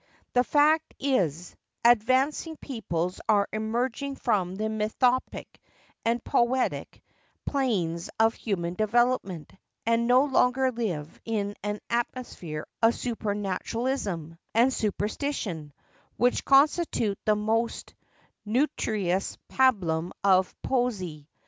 [0.33, 1.55] The fact is,
[1.85, 5.59] advancing peoples are emerging from the mythopoeic,
[6.03, 7.03] and poetic,
[7.45, 9.53] planes of human development,
[9.85, 15.71] and no longer live in an atmosphere of supernaturalism, and supersti¬ tion,
[16.17, 17.93] which constitute the most
[18.43, 21.27] nutritious pabulum of poesy.